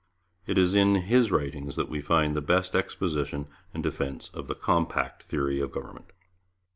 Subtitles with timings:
[0.47, 4.55] It is in his writings that we find the best exposition and defence of the
[4.55, 6.11] 'Compact' theory of government.